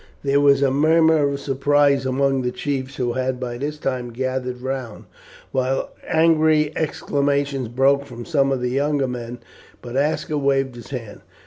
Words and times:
There 0.23 0.39
was 0.39 0.63
a 0.63 0.71
murmur 0.71 1.29
of 1.29 1.39
surprise 1.39 2.07
among 2.07 2.41
the 2.41 2.49
chiefs 2.49 2.95
who 2.95 3.13
had 3.13 3.39
by 3.39 3.59
this 3.59 3.77
time 3.77 4.09
gathered 4.11 4.59
round, 4.63 5.05
while 5.51 5.91
angry 6.07 6.73
exclamations 6.75 7.67
broke 7.67 8.05
from 8.07 8.25
some 8.25 8.51
of 8.51 8.61
the 8.61 8.71
younger 8.71 9.07
men; 9.07 9.41
but 9.79 9.95
Aska 9.95 10.39
waved 10.39 10.73
his 10.75 10.89
hand. 10.89 11.21